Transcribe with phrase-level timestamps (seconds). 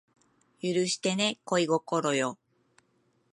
[0.63, 2.39] 許してね恋心よ